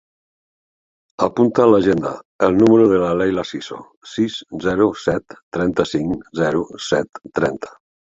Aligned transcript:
Apunta 1.25 1.65
a 1.65 1.69
l'agenda 1.71 2.13
el 2.47 2.57
número 2.61 2.87
de 2.91 3.01
la 3.03 3.11
Leila 3.19 3.43
Siso: 3.49 3.77
sis, 4.13 4.37
zero, 4.65 4.87
set, 5.03 5.37
trenta-cinc, 5.59 6.25
zero, 6.41 6.65
set, 6.87 7.21
trenta. 7.41 7.71